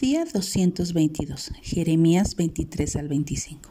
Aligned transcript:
Día 0.00 0.24
222, 0.24 1.52
Jeremías 1.60 2.34
23 2.34 2.96
al 2.96 3.08
25. 3.08 3.70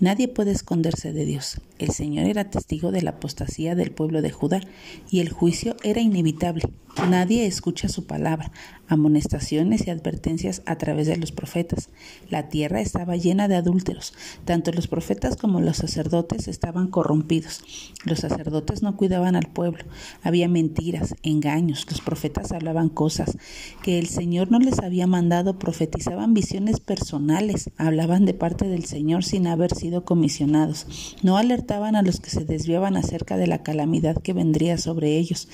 Nadie 0.00 0.26
puede 0.26 0.52
esconderse 0.52 1.12
de 1.12 1.26
Dios. 1.26 1.60
El 1.78 1.90
Señor 1.90 2.24
era 2.24 2.48
testigo 2.48 2.90
de 2.92 3.02
la 3.02 3.10
apostasía 3.10 3.74
del 3.74 3.90
pueblo 3.90 4.22
de 4.22 4.30
Judá 4.30 4.62
y 5.10 5.20
el 5.20 5.28
juicio 5.28 5.76
era 5.82 6.00
inevitable. 6.00 6.62
Nadie 7.08 7.46
escucha 7.46 7.88
su 7.88 8.06
palabra, 8.06 8.52
amonestaciones 8.86 9.86
y 9.86 9.90
advertencias 9.90 10.62
a 10.66 10.76
través 10.76 11.06
de 11.06 11.16
los 11.16 11.32
profetas. 11.32 11.88
La 12.28 12.48
tierra 12.48 12.80
estaba 12.80 13.16
llena 13.16 13.48
de 13.48 13.56
adúlteros. 13.56 14.12
Tanto 14.44 14.70
los 14.72 14.86
profetas 14.86 15.36
como 15.36 15.60
los 15.60 15.78
sacerdotes 15.78 16.46
estaban 16.46 16.88
corrompidos. 16.88 17.62
Los 18.04 18.20
sacerdotes 18.20 18.82
no 18.82 18.96
cuidaban 18.96 19.34
al 19.34 19.46
pueblo. 19.46 19.84
Había 20.22 20.48
mentiras, 20.48 21.14
engaños. 21.22 21.86
Los 21.88 22.00
profetas 22.00 22.52
hablaban 22.52 22.88
cosas 22.88 23.38
que 23.82 23.98
el 23.98 24.06
Señor 24.06 24.50
no 24.50 24.58
les 24.58 24.78
había 24.80 25.06
mandado, 25.06 25.58
profetizaban 25.58 26.34
visiones 26.34 26.80
personales, 26.80 27.70
hablaban 27.76 28.24
de 28.24 28.34
parte 28.34 28.68
del 28.68 28.84
Señor 28.84 29.24
sin 29.24 29.46
haber 29.46 29.74
sido 29.74 30.04
comisionados. 30.04 31.16
No 31.22 31.36
alertaban 31.38 31.96
a 31.96 32.02
los 32.02 32.20
que 32.20 32.30
se 32.30 32.44
desviaban 32.44 32.96
acerca 32.96 33.36
de 33.36 33.46
la 33.46 33.62
calamidad 33.62 34.20
que 34.20 34.32
vendría 34.32 34.78
sobre 34.78 35.16
ellos. 35.16 35.48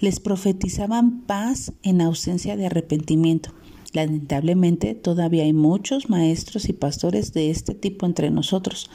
Les 0.00 0.20
profetizaban 0.20 0.91
daban 0.92 1.22
paz 1.22 1.72
en 1.82 2.02
ausencia 2.02 2.54
de 2.54 2.66
arrepentimiento. 2.66 3.48
Lamentablemente, 3.92 4.94
todavía 4.94 5.42
hay 5.42 5.52
muchos 5.52 6.08
maestros 6.08 6.68
y 6.70 6.72
pastores 6.72 7.34
de 7.34 7.50
este 7.50 7.74
tipo 7.74 8.06
entre 8.06 8.30
nosotros. 8.30 8.88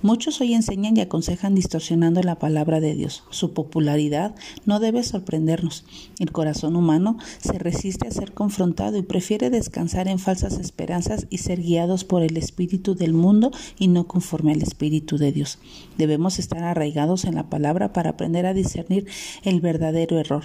Muchos 0.00 0.40
hoy 0.40 0.54
enseñan 0.54 0.96
y 0.96 1.02
aconsejan 1.02 1.54
distorsionando 1.54 2.22
la 2.22 2.38
palabra 2.38 2.80
de 2.80 2.94
Dios. 2.94 3.24
Su 3.28 3.52
popularidad 3.52 4.34
no 4.64 4.80
debe 4.80 5.02
sorprendernos. 5.02 5.84
El 6.18 6.32
corazón 6.32 6.76
humano 6.76 7.18
se 7.38 7.58
resiste 7.58 8.08
a 8.08 8.10
ser 8.10 8.32
confrontado 8.32 8.96
y 8.96 9.02
prefiere 9.02 9.50
descansar 9.50 10.08
en 10.08 10.18
falsas 10.18 10.58
esperanzas 10.58 11.26
y 11.28 11.38
ser 11.38 11.60
guiados 11.60 12.04
por 12.04 12.22
el 12.22 12.38
espíritu 12.38 12.94
del 12.94 13.12
mundo 13.12 13.50
y 13.78 13.88
no 13.88 14.06
conforme 14.06 14.52
al 14.52 14.62
espíritu 14.62 15.18
de 15.18 15.30
Dios. 15.30 15.58
Debemos 15.98 16.38
estar 16.38 16.64
arraigados 16.64 17.26
en 17.26 17.34
la 17.34 17.50
palabra 17.50 17.92
para 17.92 18.10
aprender 18.10 18.46
a 18.46 18.54
discernir 18.54 19.06
el 19.42 19.60
verdadero 19.60 20.18
error. 20.18 20.44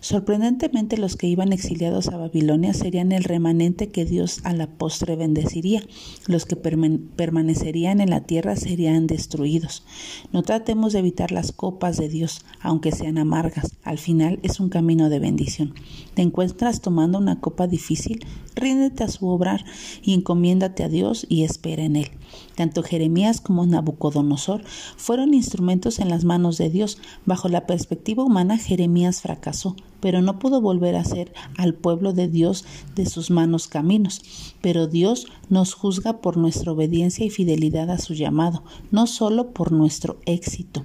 Sorprendentemente, 0.00 0.96
los 0.96 1.16
que 1.16 1.26
iban 1.26 1.52
exiliados 1.52 2.08
a 2.08 2.16
Babilonia 2.16 2.72
serían 2.72 3.10
el 3.10 3.24
que 3.92 4.04
Dios 4.04 4.40
a 4.44 4.52
la 4.52 4.66
postre 4.66 5.16
bendeciría. 5.16 5.82
Los 6.26 6.44
que 6.44 6.56
permanecerían 6.56 8.00
en 8.00 8.10
la 8.10 8.20
tierra 8.20 8.56
serían 8.56 9.06
destruidos. 9.06 9.84
No 10.32 10.42
tratemos 10.42 10.92
de 10.92 10.98
evitar 10.98 11.32
las 11.32 11.52
copas 11.52 11.96
de 11.96 12.08
Dios, 12.08 12.44
aunque 12.60 12.92
sean 12.92 13.18
amargas. 13.18 13.76
Al 13.84 13.98
final 13.98 14.38
es 14.42 14.60
un 14.60 14.68
camino 14.68 15.08
de 15.08 15.18
bendición. 15.18 15.74
¿Te 16.14 16.22
encuentras 16.22 16.80
tomando 16.80 17.18
una 17.18 17.40
copa 17.40 17.66
difícil? 17.66 18.24
Ríndete 18.54 19.04
a 19.04 19.08
su 19.08 19.26
obrar 19.26 19.64
y 20.02 20.14
encomiéndate 20.14 20.84
a 20.84 20.88
Dios 20.88 21.26
y 21.28 21.44
espera 21.44 21.84
en 21.84 21.96
Él. 21.96 22.10
Tanto 22.54 22.82
Jeremías 22.82 23.40
como 23.40 23.66
Nabucodonosor 23.66 24.62
fueron 24.96 25.34
instrumentos 25.34 25.98
en 25.98 26.08
las 26.08 26.24
manos 26.24 26.58
de 26.58 26.70
Dios. 26.70 26.98
Bajo 27.24 27.48
la 27.48 27.66
perspectiva 27.66 28.24
humana, 28.24 28.58
Jeremías 28.58 29.22
fracasó, 29.22 29.76
pero 30.02 30.20
no 30.20 30.40
pudo 30.40 30.60
volver 30.60 30.96
a 30.96 31.04
ser 31.04 31.32
al 31.56 31.74
pueblo 31.74 32.12
de 32.12 32.26
Dios 32.26 32.64
de 32.96 33.06
sus 33.06 33.30
manos 33.30 33.68
caminos. 33.68 34.20
Pero 34.60 34.88
Dios 34.88 35.28
nos 35.48 35.74
juzga 35.74 36.20
por 36.20 36.36
nuestra 36.36 36.72
obediencia 36.72 37.24
y 37.24 37.30
fidelidad 37.30 37.88
a 37.88 37.98
su 37.98 38.12
llamado, 38.12 38.64
no 38.90 39.06
solo 39.06 39.52
por 39.52 39.70
nuestro 39.70 40.18
éxito. 40.26 40.84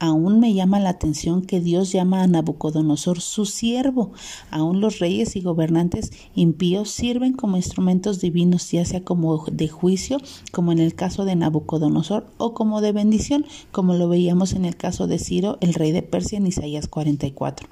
Aún 0.00 0.40
me 0.40 0.52
llama 0.52 0.80
la 0.80 0.90
atención 0.90 1.42
que 1.42 1.60
Dios 1.60 1.92
llama 1.92 2.22
a 2.22 2.26
Nabucodonosor 2.26 3.20
su 3.20 3.46
siervo. 3.46 4.12
Aún 4.50 4.80
los 4.80 4.98
reyes 4.98 5.36
y 5.36 5.40
gobernantes 5.40 6.10
impíos 6.34 6.90
sirven 6.90 7.34
como 7.34 7.56
instrumentos 7.56 8.20
divinos, 8.20 8.70
ya 8.72 8.84
sea 8.84 9.04
como 9.04 9.44
de 9.46 9.68
juicio, 9.68 10.18
como 10.50 10.72
en 10.72 10.80
el 10.80 10.94
caso 10.96 11.24
de 11.24 11.36
Nabucodonosor, 11.36 12.26
o 12.36 12.52
como 12.52 12.80
de 12.80 12.90
bendición, 12.92 13.46
como 13.70 13.94
lo 13.94 14.08
veíamos 14.08 14.54
en 14.54 14.64
el 14.64 14.76
caso 14.76 15.06
de 15.06 15.20
Ciro, 15.20 15.56
el 15.60 15.72
rey 15.72 15.92
de 15.92 16.02
Persia, 16.02 16.38
en 16.38 16.48
Isaías 16.48 16.88
44. 16.88 17.68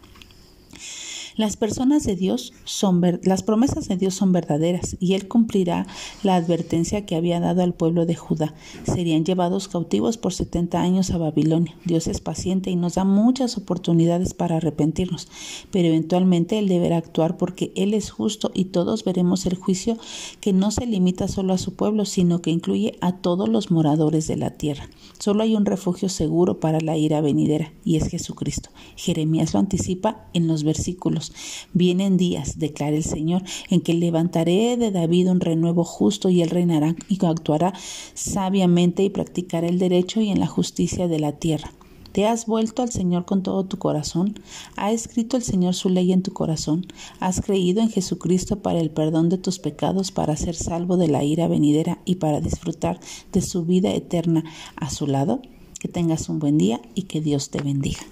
Las 1.36 1.56
personas 1.56 2.04
de 2.04 2.14
Dios 2.14 2.52
son 2.62 3.02
las 3.24 3.42
promesas 3.42 3.88
de 3.88 3.96
Dios 3.96 4.14
son 4.14 4.30
verdaderas 4.30 4.96
y 5.00 5.14
él 5.14 5.26
cumplirá 5.26 5.84
la 6.22 6.36
advertencia 6.36 7.06
que 7.06 7.16
había 7.16 7.40
dado 7.40 7.64
al 7.64 7.74
pueblo 7.74 8.06
de 8.06 8.14
Judá. 8.14 8.54
Serían 8.84 9.24
llevados 9.24 9.66
cautivos 9.66 10.16
por 10.16 10.32
70 10.32 10.80
años 10.80 11.10
a 11.10 11.18
Babilonia. 11.18 11.74
Dios 11.84 12.06
es 12.06 12.20
paciente 12.20 12.70
y 12.70 12.76
nos 12.76 12.94
da 12.94 13.02
muchas 13.02 13.56
oportunidades 13.56 14.32
para 14.32 14.58
arrepentirnos, 14.58 15.26
pero 15.72 15.88
eventualmente 15.88 16.60
él 16.60 16.68
deberá 16.68 16.98
actuar 16.98 17.36
porque 17.36 17.72
él 17.74 17.94
es 17.94 18.12
justo 18.12 18.52
y 18.54 18.66
todos 18.66 19.02
veremos 19.02 19.44
el 19.46 19.56
juicio 19.56 19.98
que 20.40 20.52
no 20.52 20.70
se 20.70 20.86
limita 20.86 21.26
solo 21.26 21.52
a 21.52 21.58
su 21.58 21.74
pueblo, 21.74 22.04
sino 22.04 22.42
que 22.42 22.52
incluye 22.52 22.96
a 23.00 23.16
todos 23.16 23.48
los 23.48 23.72
moradores 23.72 24.28
de 24.28 24.36
la 24.36 24.50
tierra. 24.50 24.88
Solo 25.18 25.42
hay 25.42 25.56
un 25.56 25.66
refugio 25.66 26.08
seguro 26.08 26.60
para 26.60 26.80
la 26.80 26.96
ira 26.96 27.20
venidera 27.20 27.72
y 27.84 27.96
es 27.96 28.06
Jesucristo. 28.06 28.70
Jeremías 28.94 29.52
lo 29.52 29.58
anticipa 29.58 30.28
en 30.32 30.46
los 30.46 30.62
versículos 30.62 31.23
Vienen 31.72 32.16
días, 32.16 32.58
declara 32.58 32.96
el 32.96 33.04
Señor, 33.04 33.42
en 33.70 33.80
que 33.80 33.94
levantaré 33.94 34.76
de 34.76 34.90
David 34.90 35.30
un 35.30 35.40
renuevo 35.40 35.84
justo 35.84 36.30
y 36.30 36.42
él 36.42 36.50
reinará 36.50 36.96
y 37.08 37.24
actuará 37.24 37.72
sabiamente 38.14 39.02
y 39.02 39.10
practicará 39.10 39.66
el 39.66 39.78
derecho 39.78 40.20
y 40.20 40.30
en 40.30 40.40
la 40.40 40.46
justicia 40.46 41.08
de 41.08 41.20
la 41.20 41.32
tierra. 41.32 41.72
¿Te 42.14 42.26
has 42.26 42.46
vuelto 42.46 42.82
al 42.82 42.92
Señor 42.92 43.24
con 43.24 43.42
todo 43.42 43.64
tu 43.64 43.76
corazón? 43.76 44.38
¿Ha 44.76 44.92
escrito 44.92 45.36
el 45.36 45.42
Señor 45.42 45.74
su 45.74 45.88
ley 45.88 46.12
en 46.12 46.22
tu 46.22 46.32
corazón? 46.32 46.86
¿Has 47.18 47.40
creído 47.40 47.82
en 47.82 47.90
Jesucristo 47.90 48.62
para 48.62 48.78
el 48.78 48.90
perdón 48.90 49.30
de 49.30 49.36
tus 49.36 49.58
pecados, 49.58 50.12
para 50.12 50.36
ser 50.36 50.54
salvo 50.54 50.96
de 50.96 51.08
la 51.08 51.24
ira 51.24 51.48
venidera 51.48 51.98
y 52.04 52.14
para 52.14 52.40
disfrutar 52.40 53.00
de 53.32 53.42
su 53.42 53.64
vida 53.64 53.92
eterna 53.92 54.44
a 54.76 54.90
su 54.90 55.08
lado? 55.08 55.42
Que 55.80 55.88
tengas 55.88 56.28
un 56.28 56.38
buen 56.38 56.56
día 56.56 56.80
y 56.94 57.02
que 57.02 57.20
Dios 57.20 57.50
te 57.50 57.60
bendiga. 57.60 58.02